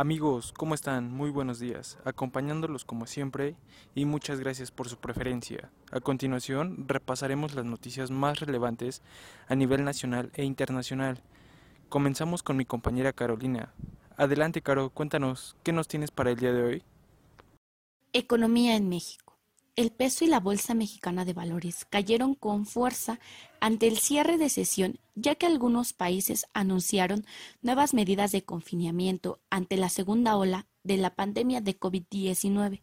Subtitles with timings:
[0.00, 1.12] Amigos, ¿cómo están?
[1.12, 3.56] Muy buenos días, acompañándolos como siempre
[3.96, 5.72] y muchas gracias por su preferencia.
[5.90, 9.02] A continuación, repasaremos las noticias más relevantes
[9.48, 11.20] a nivel nacional e internacional.
[11.88, 13.74] Comenzamos con mi compañera Carolina.
[14.16, 16.82] Adelante, Caro, cuéntanos, ¿qué nos tienes para el día de hoy?
[18.12, 19.27] Economía en México.
[19.78, 23.20] El peso y la Bolsa Mexicana de Valores cayeron con fuerza
[23.60, 27.24] ante el cierre de sesión, ya que algunos países anunciaron
[27.62, 32.82] nuevas medidas de confinamiento ante la segunda ola de la pandemia de COVID-19.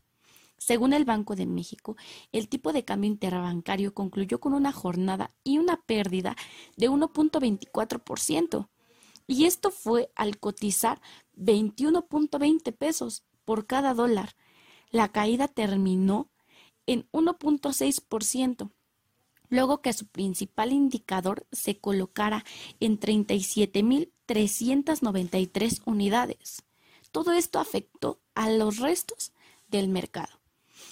[0.57, 1.97] Según el Banco de México,
[2.31, 6.37] el tipo de cambio interbancario concluyó con una jornada y una pérdida
[6.77, 8.69] de 1.24%.
[9.27, 11.01] Y esto fue al cotizar
[11.35, 14.37] 21.20 pesos por cada dólar.
[14.91, 16.29] La caída terminó
[16.87, 18.71] en 1.6%,
[19.49, 22.43] luego que su principal indicador se colocara
[22.79, 26.63] en 37.393 unidades.
[27.11, 29.33] Todo esto afectó a los restos
[29.67, 30.39] del mercado.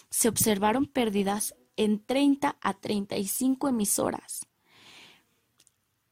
[0.09, 4.45] Se observaron pérdidas en 30 a 35 emisoras.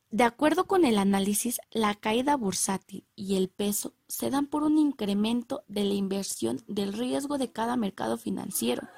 [0.09, 4.77] De acuerdo con el análisis, la caída bursátil y el peso se dan por un
[4.77, 8.89] incremento de la inversión del riesgo de cada mercado financiero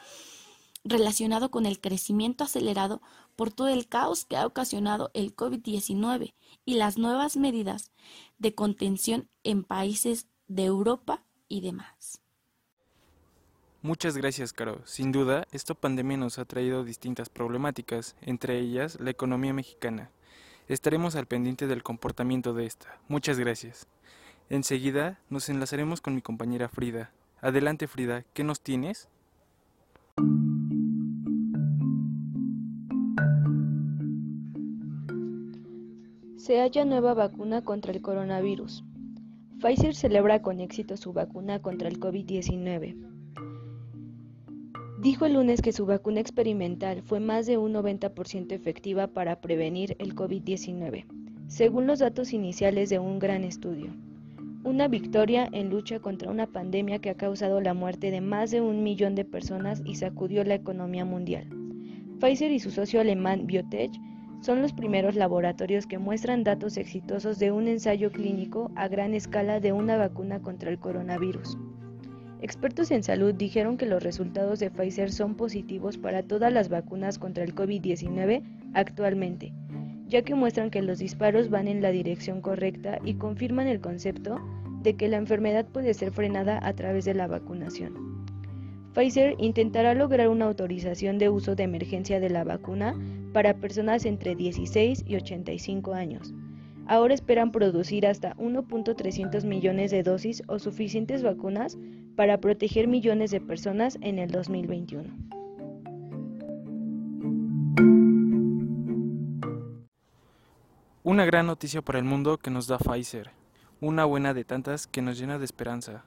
[0.84, 3.02] relacionado con el crecimiento acelerado
[3.36, 6.34] por todo el caos que ha ocasionado el COVID-19
[6.66, 7.92] y las nuevas medidas
[8.38, 12.22] de contención en países de Europa y demás.
[13.82, 14.82] Muchas gracias, Caro.
[14.86, 20.10] Sin duda, esta pandemia nos ha traído distintas problemáticas, entre ellas la economía mexicana.
[20.70, 22.98] Estaremos al pendiente del comportamiento de esta.
[23.10, 23.88] Muchas gracias.
[24.50, 27.12] Enseguida nos enlazaremos con mi compañera Frida.
[27.42, 29.10] Adelante, Frida, ¿qué nos tienes?
[36.44, 38.84] Se halla nueva vacuna contra el coronavirus.
[39.62, 42.98] Pfizer celebra con éxito su vacuna contra el COVID-19.
[45.02, 49.96] Dijo el lunes que su vacuna experimental fue más de un 90% efectiva para prevenir
[50.00, 51.06] el COVID-19,
[51.48, 53.94] según los datos iniciales de un gran estudio.
[54.66, 58.60] Una victoria en lucha contra una pandemia que ha causado la muerte de más de
[58.60, 61.48] un millón de personas y sacudió la economía mundial.
[62.20, 63.94] Pfizer y su socio alemán Biotech
[64.44, 69.62] son los primeros laboratorios que muestran datos exitosos de un ensayo clínico a gran escala
[69.62, 71.58] de una vacuna contra el coronavirus.
[72.42, 77.20] Expertos en salud dijeron que los resultados de Pfizer son positivos para todas las vacunas
[77.20, 78.44] contra el COVID-19
[78.74, 79.54] actualmente,
[80.08, 84.42] ya que muestran que los disparos van en la dirección correcta y confirman el concepto
[84.82, 88.28] de que la enfermedad puede ser frenada a través de la vacunación.
[88.94, 92.94] Pfizer intentará lograr una autorización de uso de emergencia de la vacuna
[93.34, 96.34] para personas entre 16 y 85 años.
[96.86, 101.78] Ahora esperan producir hasta 1.300 millones de dosis o suficientes vacunas
[102.16, 105.04] para proteger millones de personas en el 2021.
[111.06, 113.32] Una gran noticia para el mundo que nos da Pfizer,
[113.82, 116.06] una buena de tantas que nos llena de esperanza.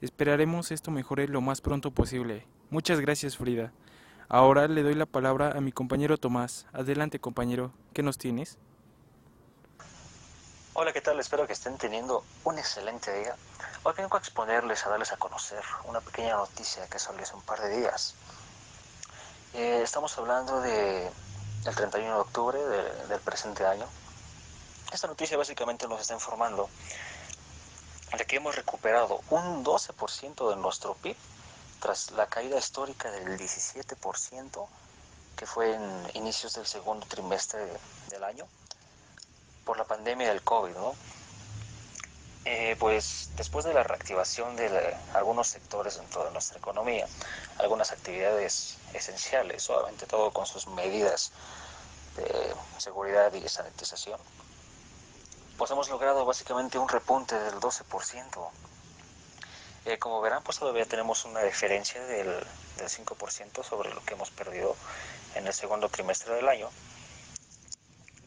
[0.00, 2.46] Esperaremos esto mejore lo más pronto posible.
[2.70, 3.72] Muchas gracias Frida.
[4.28, 6.66] Ahora le doy la palabra a mi compañero Tomás.
[6.72, 8.56] Adelante compañero, ¿qué nos tienes?
[10.72, 11.20] Hola, ¿qué tal?
[11.20, 13.36] Espero que estén teniendo un excelente día.
[13.82, 17.42] Hoy vengo a exponerles, a darles a conocer una pequeña noticia que salió hace un
[17.42, 18.14] par de días.
[19.52, 21.10] Eh, estamos hablando de,
[21.64, 22.58] del 31 de octubre
[23.08, 23.84] del presente año.
[24.90, 26.70] Esta noticia básicamente nos está informando
[28.16, 31.16] de que hemos recuperado un 12% de nuestro PIB
[31.84, 34.66] tras la caída histórica del 17%
[35.36, 37.60] que fue en inicios del segundo trimestre
[38.08, 38.46] del año
[39.66, 40.94] por la pandemia del COVID, ¿no?
[42.46, 47.06] Eh, pues después de la reactivación de algunos sectores dentro de nuestra economía,
[47.58, 51.32] algunas actividades esenciales, obviamente todo con sus medidas
[52.16, 54.18] de seguridad y sanitización,
[55.58, 58.50] pues hemos logrado básicamente un repunte del 12%.
[59.86, 64.30] Eh, como verán, pues todavía tenemos una diferencia del, del 5% sobre lo que hemos
[64.30, 64.76] perdido
[65.34, 66.70] en el segundo trimestre del año.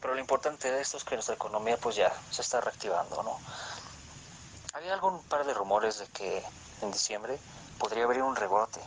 [0.00, 3.38] Pero lo importante de esto es que nuestra economía pues ya se está reactivando, ¿no?
[4.72, 6.42] Había algún par de rumores de que
[6.82, 7.38] en diciembre
[7.78, 8.80] podría haber un rebote.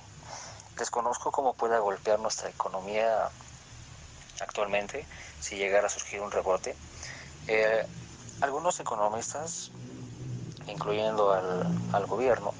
[0.78, 3.30] Desconozco cómo pueda golpear nuestra economía
[4.40, 5.06] actualmente
[5.42, 6.76] si llegara a surgir un rebote.
[7.48, 7.86] Eh,
[8.40, 9.72] algunos economistas,
[10.68, 12.54] incluyendo al, al, gobierno,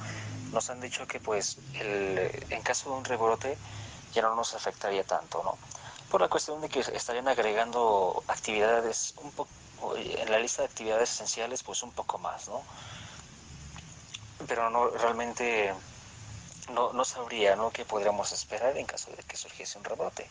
[0.52, 3.58] nos han dicho que pues el, en caso de un rebrote
[4.14, 5.58] ya no nos afectaría tanto, ¿no?
[6.10, 9.50] Por la cuestión de que estarían agregando actividades un poco
[9.96, 12.62] en la lista de actividades esenciales pues un poco más, ¿no?
[14.48, 15.74] pero no realmente
[16.74, 17.72] no, no sabría ¿no?
[17.72, 20.30] qué podríamos esperar en caso de que surgiese un rebote.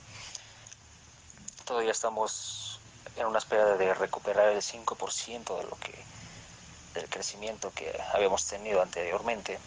[1.65, 2.81] Todavía estamos
[3.17, 5.95] en una espera de recuperar el 5% de lo que
[6.95, 9.59] del crecimiento que habíamos tenido anteriormente.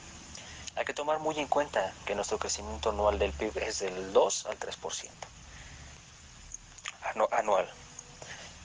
[0.76, 4.46] Hay que tomar muy en cuenta que nuestro crecimiento anual del PIB es del 2
[4.48, 5.10] al 3%
[7.32, 7.70] anual.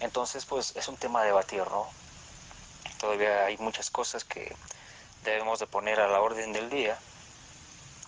[0.00, 1.88] Entonces, pues es un tema a debatir, ¿no?
[2.98, 4.54] Todavía hay muchas cosas que
[5.24, 6.98] debemos de poner a la orden del día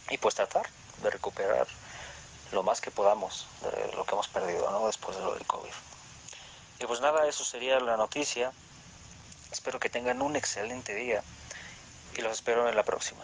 [0.08, 0.68] y pues tratar
[1.02, 1.66] de recuperar
[2.52, 4.86] lo más que podamos de lo que hemos perdido ¿no?
[4.86, 5.70] después de lo del COVID.
[6.80, 8.52] Y pues nada, eso sería la noticia.
[9.52, 11.22] Espero que tengan un excelente día
[12.16, 13.22] y los espero en la próxima.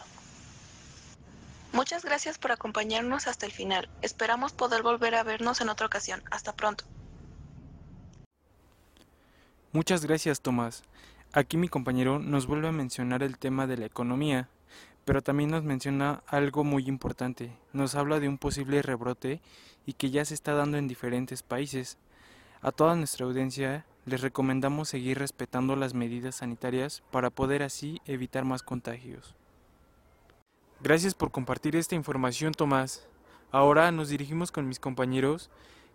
[1.72, 3.88] Muchas gracias por acompañarnos hasta el final.
[4.02, 6.22] Esperamos poder volver a vernos en otra ocasión.
[6.30, 6.84] Hasta pronto.
[9.72, 10.84] Muchas gracias, Tomás.
[11.32, 14.48] Aquí mi compañero nos vuelve a mencionar el tema de la economía,
[15.04, 17.52] pero también nos menciona algo muy importante.
[17.74, 19.42] Nos habla de un posible rebrote
[19.84, 21.98] y que ya se está dando en diferentes países.
[22.62, 28.44] A toda nuestra audiencia les recomendamos seguir respetando las medidas sanitarias para poder así evitar
[28.44, 29.34] más contagios.
[30.80, 33.08] Gracias por compartir esta información, Tomás.
[33.50, 35.50] Ahora nos dirigimos con mis compañeros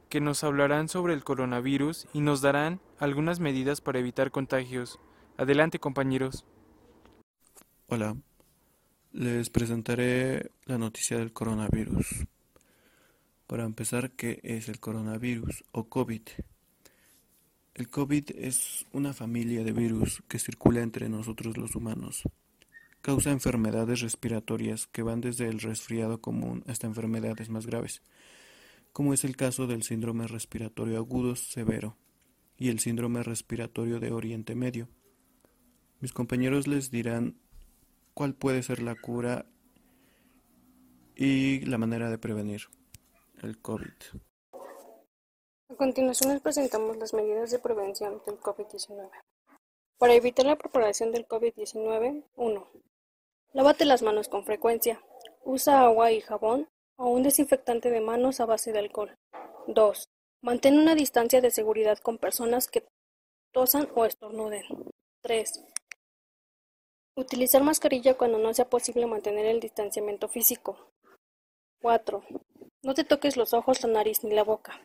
[0.10, 5.00] que nos hablarán sobre el coronavirus y nos darán algunas medidas para evitar contagios.
[5.38, 6.46] Adelante compañeros.
[7.88, 8.18] Hola,
[9.13, 12.25] les presentaré la noticia del coronavirus.
[13.48, 16.24] Para empezar, ¿qué es el coronavirus o COVID?
[17.73, 22.23] El COVID es una familia de virus que circula entre nosotros los humanos.
[23.01, 28.01] Causa enfermedades respiratorias que van desde el resfriado común hasta enfermedades más graves
[28.94, 31.97] como es el caso del síndrome respiratorio agudo severo
[32.57, 34.89] y el síndrome respiratorio de Oriente Medio.
[36.00, 37.38] Mis compañeros les dirán
[38.13, 39.45] cuál puede ser la cura
[41.15, 42.63] y la manera de prevenir
[43.41, 43.94] el COVID.
[45.71, 49.09] A continuación les presentamos las medidas de prevención del COVID-19.
[49.97, 52.68] Para evitar la propagación del COVID-19, 1.
[53.53, 55.01] Lávate las manos con frecuencia.
[55.45, 59.15] Usa agua y jabón o un desinfectante de manos a base de alcohol.
[59.68, 60.09] 2.
[60.41, 62.85] Mantén una distancia de seguridad con personas que
[63.53, 64.65] tosan o estornuden.
[65.21, 65.63] 3.
[67.15, 70.91] Utilizar mascarilla cuando no sea posible mantener el distanciamiento físico.
[71.81, 72.24] 4.
[72.83, 74.81] No te toques los ojos, la nariz ni la boca.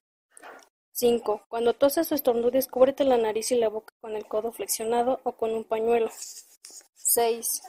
[0.98, 1.42] 5.
[1.50, 5.32] Cuando tosas o estornudes, cúbrete la nariz y la boca con el codo flexionado o
[5.32, 6.08] con un pañuelo.
[6.94, 7.62] 6.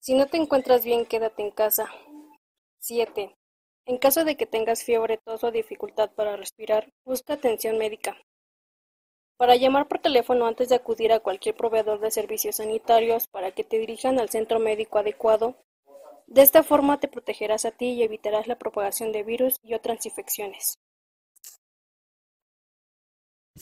[0.00, 1.88] Si no te encuentras bien, quédate en casa.
[2.80, 3.36] 7.
[3.86, 8.16] En caso de que tengas fiebre, tos o dificultad para respirar, busca atención médica.
[9.36, 13.62] Para llamar por teléfono antes de acudir a cualquier proveedor de servicios sanitarios para que
[13.62, 15.54] te dirijan al centro médico adecuado.
[16.26, 20.04] De esta forma te protegerás a ti y evitarás la propagación de virus y otras
[20.06, 20.80] infecciones.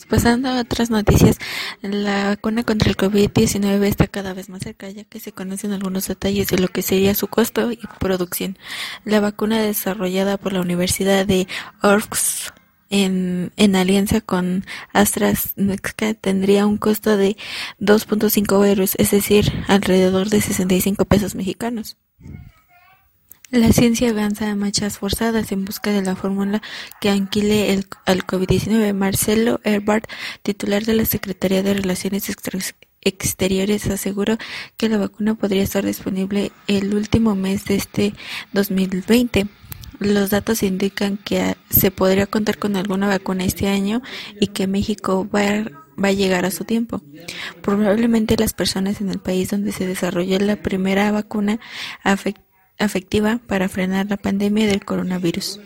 [0.09, 1.39] Pasando a otras noticias,
[1.83, 6.07] la vacuna contra el COVID-19 está cada vez más cerca, ya que se conocen algunos
[6.07, 8.57] detalles de lo que sería su costo y producción.
[9.05, 11.49] La vacuna desarrollada por la Universidad de
[11.83, 12.55] Oxford
[12.89, 17.37] en, en alianza con AstraZeneca tendría un costo de
[17.81, 21.97] 2.5 euros, es decir, alrededor de 65 pesos mexicanos.
[23.51, 26.63] La ciencia avanza a marchas forzadas en busca de la fórmula
[27.01, 28.95] que aniquile el, al COVID-19.
[28.95, 30.05] Marcelo Ebrard,
[30.45, 32.31] titular de la Secretaría de Relaciones
[33.01, 34.39] Exteriores, aseguró
[34.77, 38.15] que la vacuna podría estar disponible el último mes de este
[38.53, 39.49] 2020.
[39.99, 44.01] Los datos indican que se podría contar con alguna vacuna este año
[44.41, 47.03] y que México va a llegar a su tiempo.
[47.63, 51.59] Probablemente las personas en el país donde se desarrolló la primera vacuna
[52.05, 52.50] afectadas
[52.85, 55.61] efectiva para frenar la pandemia del coronavirus.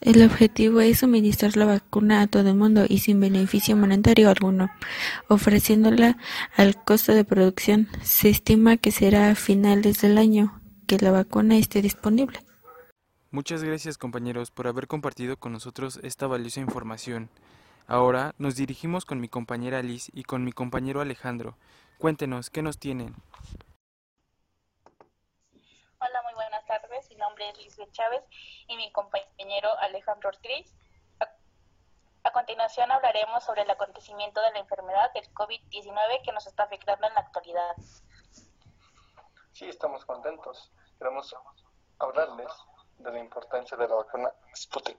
[0.00, 4.70] El objetivo es suministrar la vacuna a todo el mundo y sin beneficio monetario alguno,
[5.28, 6.18] ofreciéndola
[6.56, 7.88] al costo de producción.
[8.02, 12.38] Se estima que será a finales del año que la vacuna esté disponible.
[13.30, 17.28] Muchas gracias compañeros por haber compartido con nosotros esta valiosa información.
[17.86, 21.56] Ahora nos dirigimos con mi compañera Liz y con mi compañero Alejandro.
[21.98, 23.14] Cuéntenos, ¿qué nos tienen?
[27.36, 28.24] Nombre es Lisbeth Chávez
[28.66, 30.74] y mi compañero Alejandro Ortiz.
[32.22, 37.06] A, continuación hablaremos sobre el acontecimiento de la enfermedad del COVID-19 que nos está afectando
[37.06, 37.76] en la actualidad.
[39.52, 40.72] Sí, estamos contentos.
[40.98, 41.36] Queremos
[41.98, 42.50] hablarles
[42.98, 44.98] de la importancia de la vacuna Sputnik.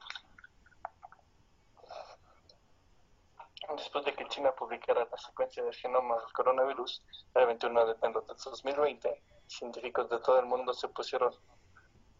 [3.76, 7.04] después de que China publicara la secuencia del genoma del coronavirus
[7.34, 11.36] el 21 de enero de 2020, científicos de todo el mundo se pusieron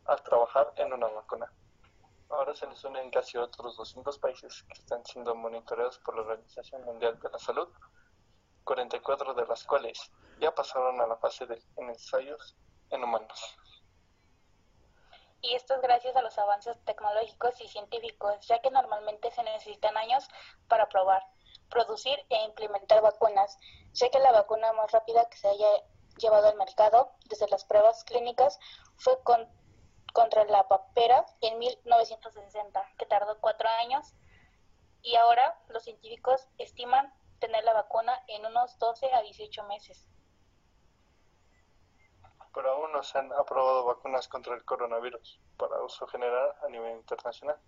[0.08, 1.52] a trabajar en una vacuna.
[2.30, 6.84] Ahora se les unen casi otros 200 países que están siendo monitoreados por la Organización
[6.84, 7.70] Mundial de la Salud,
[8.64, 12.58] 44 de las cuales ya pasaron a la fase de ensayos
[12.90, 13.58] en humanos.
[15.42, 19.96] Y esto es gracias a los avances tecnológicos y científicos, ya que normalmente se necesitan
[19.96, 20.28] años
[20.68, 21.24] para probar,
[21.70, 23.58] producir e implementar vacunas,
[23.94, 25.70] ya que la vacuna más rápida que se haya
[26.18, 28.60] llevado al mercado desde las pruebas clínicas
[28.98, 29.48] fue con
[30.18, 34.16] contra la papera en 1960, que tardó cuatro años,
[35.04, 40.08] y ahora los científicos estiman tener la vacuna en unos 12 a 18 meses.
[42.52, 46.98] Pero aún no se han aprobado vacunas contra el coronavirus para uso general a nivel
[46.98, 47.60] internacional.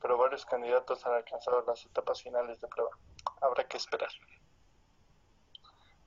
[0.00, 2.90] Pero varios candidatos han alcanzado las etapas finales de prueba.
[3.40, 4.10] Habrá que esperar.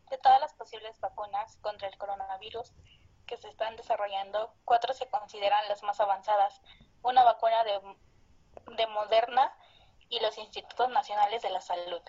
[0.09, 2.73] De todas las posibles vacunas contra el coronavirus,
[3.27, 6.61] que se están desarrollando, cuatro se consideran las más avanzadas.
[7.03, 7.79] Una vacuna de,
[8.75, 9.55] de Moderna
[10.09, 12.01] y los Institutos Nacionales de la Salud.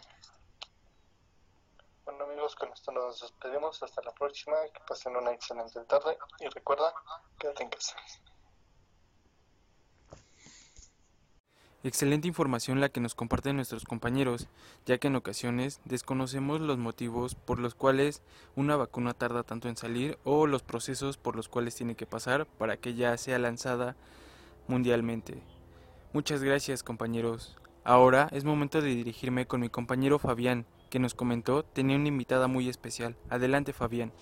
[2.05, 3.83] Bueno amigos, con esto nos despedimos.
[3.83, 4.57] Hasta la próxima.
[4.73, 6.17] Que pasen una excelente tarde.
[6.41, 6.95] Y recuerda,
[7.39, 7.97] quédate en casa.
[11.85, 14.49] Excelente información la que nos comparten nuestros compañeros,
[14.85, 18.21] ya que en ocasiones desconocemos los motivos por los cuales
[18.57, 22.47] una vacuna tarda tanto en salir o los procesos por los cuales tiene que pasar
[22.47, 23.95] para que ya sea lanzada
[24.67, 25.41] mundialmente.
[26.13, 27.57] Muchas gracias compañeros.
[27.85, 32.49] Ahora es momento de dirigirme con mi compañero Fabián, que nos comentó tenía una invitada
[32.49, 33.15] muy especial.
[33.31, 34.13] Adelante Fabián.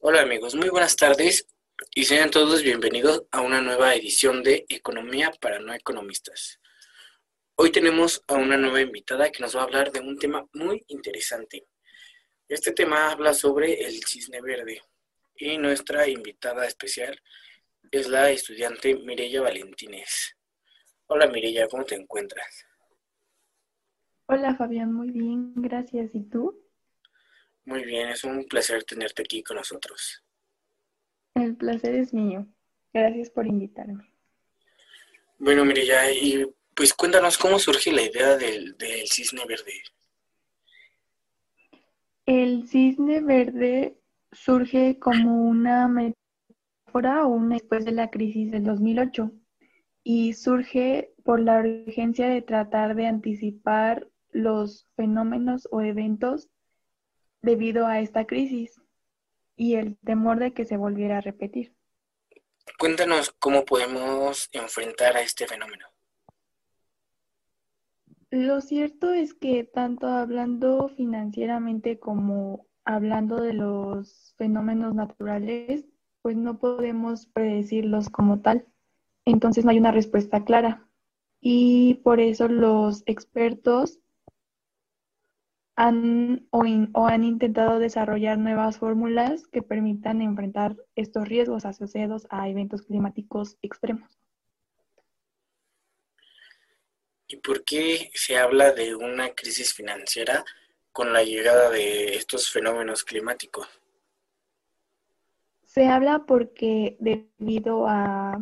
[0.00, 1.46] Hola amigos, muy buenas tardes
[1.94, 6.60] y sean todos bienvenidos a una nueva edición de Economía para no economistas.
[7.56, 10.84] Hoy tenemos a una nueva invitada que nos va a hablar de un tema muy
[10.88, 11.66] interesante.
[12.48, 14.82] Este tema habla sobre el cisne verde
[15.36, 17.20] y nuestra invitada especial
[17.90, 20.36] es la estudiante Mireya Valentínez.
[21.06, 22.66] Hola Mireya, ¿cómo te encuentras?
[24.26, 26.10] Hola Fabián, muy bien, gracias.
[26.14, 26.60] ¿Y tú?
[27.64, 30.23] Muy bien, es un placer tenerte aquí con nosotros.
[31.34, 32.46] El placer es mío.
[32.92, 34.08] Gracias por invitarme.
[35.38, 38.76] Bueno, mire ya, y pues cuéntanos cómo surge la idea del,
[39.06, 39.72] cisne verde.
[42.26, 43.98] El cisne verde
[44.32, 49.32] surge como una metáfora o una después de la crisis del 2008
[50.04, 56.48] y surge por la urgencia de tratar de anticipar los fenómenos o eventos
[57.42, 58.80] debido a esta crisis
[59.56, 61.74] y el temor de que se volviera a repetir.
[62.78, 65.86] Cuéntanos cómo podemos enfrentar a este fenómeno.
[68.30, 75.84] Lo cierto es que tanto hablando financieramente como hablando de los fenómenos naturales,
[76.20, 78.66] pues no podemos predecirlos como tal.
[79.24, 80.88] Entonces no hay una respuesta clara.
[81.40, 84.00] Y por eso los expertos
[85.76, 92.82] han o, han intentado desarrollar nuevas fórmulas que permitan enfrentar estos riesgos asociados a eventos
[92.82, 94.18] climáticos extremos.
[97.26, 100.44] ¿Y por qué se habla de una crisis financiera
[100.92, 103.66] con la llegada de estos fenómenos climáticos?
[105.62, 108.40] Se habla porque debido a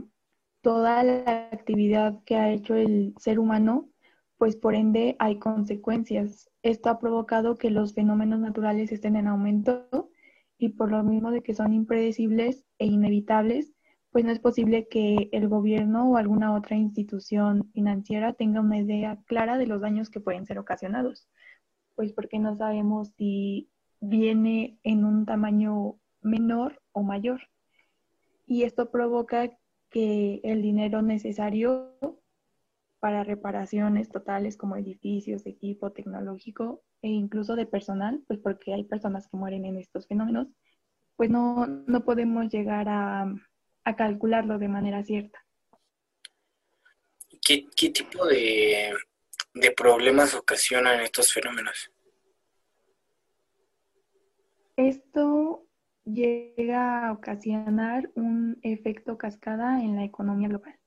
[0.61, 3.89] toda la actividad que ha hecho el ser humano,
[4.37, 6.52] pues por ende hay consecuencias.
[6.63, 10.11] Esto ha provocado que los fenómenos naturales estén en aumento
[10.59, 13.73] y por lo mismo de que son impredecibles e inevitables,
[14.13, 19.19] pues no es posible que el gobierno o alguna otra institución financiera tenga una idea
[19.27, 21.29] clara de los daños que pueden ser ocasionados,
[21.97, 27.41] pues porque no sabemos si viene en un tamaño menor o mayor.
[28.47, 29.51] Y esto provoca
[29.91, 32.22] que el dinero necesario
[33.03, 39.27] para reparaciones totales como edificios, equipo tecnológico e incluso de personal, pues porque hay personas
[39.27, 40.47] que mueren en estos fenómenos,
[41.17, 43.27] pues no, no podemos llegar a,
[43.83, 45.45] a, calcularlo de manera cierta.
[47.45, 48.95] ¿Qué, qué tipo de,
[49.53, 51.91] de problemas ocasionan estos fenómenos?
[54.77, 55.67] Esto
[56.05, 60.79] llega a ocasionar un efecto cascada en la economía global.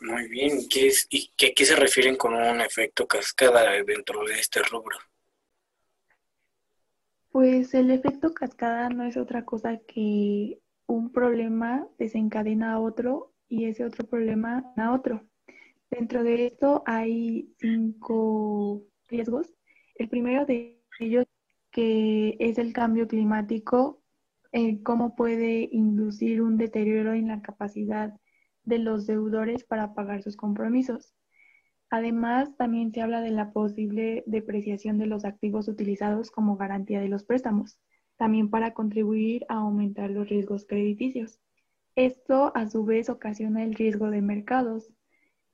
[0.00, 4.34] Muy bien, ¿Qué es, ¿y qué, qué se refieren con un efecto cascada dentro de
[4.34, 4.96] este rubro?
[7.30, 13.66] Pues el efecto cascada no es otra cosa que un problema desencadena a otro y
[13.66, 15.28] ese otro problema a otro.
[15.90, 19.52] Dentro de esto hay cinco riesgos.
[19.96, 21.26] El primero de ellos
[21.70, 24.00] que es el cambio climático,
[24.52, 28.14] eh, cómo puede inducir un deterioro en la capacidad
[28.68, 31.14] de los deudores para pagar sus compromisos.
[31.90, 37.08] Además, también se habla de la posible depreciación de los activos utilizados como garantía de
[37.08, 37.80] los préstamos,
[38.18, 41.40] también para contribuir a aumentar los riesgos crediticios.
[41.96, 44.92] Esto, a su vez, ocasiona el riesgo de mercados,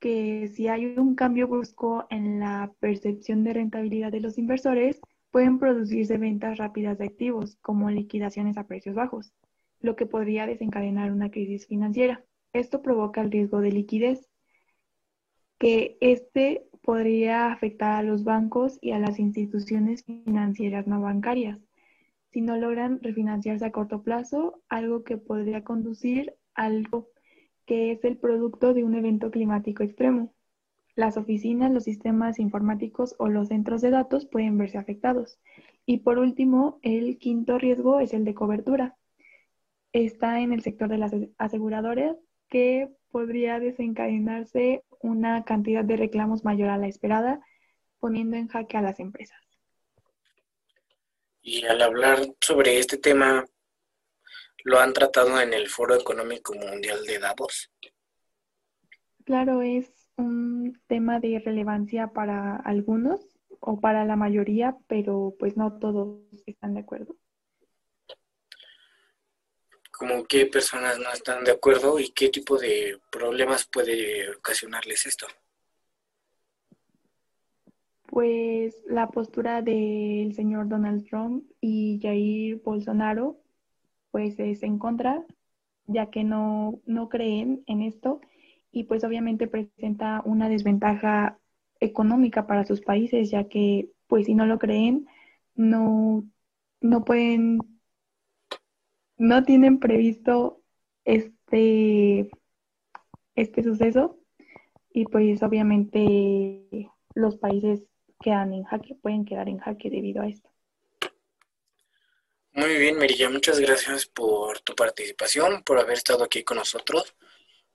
[0.00, 5.58] que si hay un cambio brusco en la percepción de rentabilidad de los inversores, pueden
[5.58, 9.32] producirse ventas rápidas de activos, como liquidaciones a precios bajos,
[9.80, 12.24] lo que podría desencadenar una crisis financiera.
[12.54, 14.30] Esto provoca el riesgo de liquidez,
[15.58, 21.60] que este podría afectar a los bancos y a las instituciones financieras no bancarias
[22.34, 27.08] si no logran refinanciarse a corto plazo, algo que podría conducir a algo
[27.64, 30.34] que es el producto de un evento climático extremo.
[30.96, 35.38] Las oficinas, los sistemas informáticos o los centros de datos pueden verse afectados.
[35.86, 38.96] Y por último, el quinto riesgo es el de cobertura.
[39.92, 42.16] Está en el sector de las aseguradoras
[42.54, 47.40] que podría desencadenarse una cantidad de reclamos mayor a la esperada,
[47.98, 49.40] poniendo en jaque a las empresas.
[51.42, 53.44] Y al hablar sobre este tema,
[54.62, 57.72] ¿lo han tratado en el Foro Económico Mundial de Davos?
[59.24, 65.80] Claro, es un tema de relevancia para algunos o para la mayoría, pero pues no
[65.80, 67.16] todos están de acuerdo.
[69.96, 75.26] ¿Cómo qué personas no están de acuerdo y qué tipo de problemas puede ocasionarles esto?
[78.06, 83.38] Pues la postura del señor Donald Trump y Jair Bolsonaro
[84.10, 85.24] pues es en contra,
[85.86, 88.20] ya que no, no creen en esto
[88.70, 91.38] y pues obviamente presenta una desventaja
[91.80, 95.06] económica para sus países, ya que pues si no lo creen,
[95.54, 96.24] no,
[96.80, 97.73] no pueden
[99.16, 100.62] no tienen previsto
[101.04, 102.30] este,
[103.34, 104.18] este suceso
[104.92, 107.84] y pues obviamente los países
[108.20, 110.48] quedan en jaque, pueden quedar en jaque debido a esto.
[112.52, 117.16] Muy bien, Merilla, muchas gracias por tu participación, por haber estado aquí con nosotros.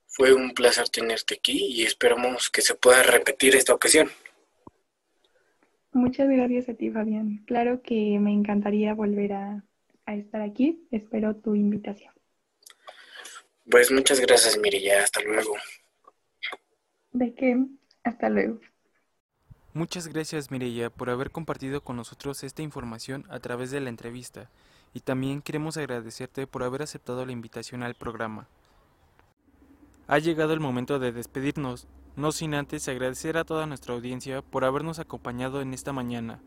[0.05, 4.09] Fue un placer tenerte aquí y esperamos que se pueda repetir esta ocasión.
[5.91, 7.43] Muchas gracias a ti, Fabián.
[7.45, 9.65] Claro que me encantaría volver a
[10.09, 10.87] a estar aquí.
[10.91, 12.13] Espero tu invitación.
[13.69, 15.03] Pues muchas gracias, Mirilla.
[15.03, 15.55] Hasta luego.
[17.11, 17.65] ¿De qué?
[18.03, 18.59] Hasta luego.
[19.73, 24.49] Muchas gracias, Mirella, por haber compartido con nosotros esta información a través de la entrevista.
[24.95, 28.47] Y también queremos agradecerte por haber aceptado la invitación al programa.
[30.07, 34.65] Ha llegado el momento de despedirnos, no sin antes agradecer a toda nuestra audiencia por
[34.65, 36.41] habernos acompañado en esta mañana.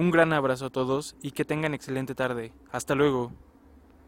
[0.00, 2.54] Un gran abrazo a todos y que tengan excelente tarde.
[2.72, 3.32] Hasta luego.